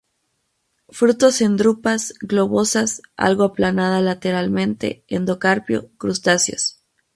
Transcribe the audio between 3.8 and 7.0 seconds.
lateralmente; endocarpio crustáceos.